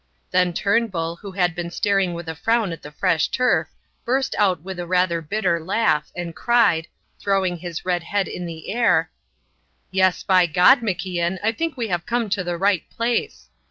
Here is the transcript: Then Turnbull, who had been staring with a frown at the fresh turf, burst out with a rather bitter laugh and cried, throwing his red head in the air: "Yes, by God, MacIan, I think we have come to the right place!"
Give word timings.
Then 0.31 0.51
Turnbull, 0.51 1.17
who 1.17 1.33
had 1.33 1.53
been 1.53 1.69
staring 1.69 2.15
with 2.15 2.27
a 2.27 2.33
frown 2.33 2.71
at 2.71 2.81
the 2.81 2.91
fresh 2.91 3.27
turf, 3.27 3.67
burst 4.03 4.33
out 4.39 4.63
with 4.63 4.79
a 4.79 4.87
rather 4.87 5.21
bitter 5.21 5.63
laugh 5.63 6.11
and 6.15 6.35
cried, 6.35 6.87
throwing 7.19 7.57
his 7.57 7.85
red 7.85 8.01
head 8.01 8.27
in 8.27 8.47
the 8.47 8.71
air: 8.73 9.11
"Yes, 9.91 10.23
by 10.23 10.47
God, 10.47 10.79
MacIan, 10.81 11.37
I 11.43 11.51
think 11.51 11.77
we 11.77 11.89
have 11.89 12.07
come 12.07 12.29
to 12.31 12.43
the 12.43 12.57
right 12.57 12.81
place!" 12.89 13.49